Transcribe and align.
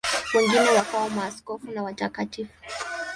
Wengine 0.35 0.69
wakawa 0.69 1.09
maaskofu 1.09 1.71
na 1.71 1.83
watakatifu. 1.83 2.53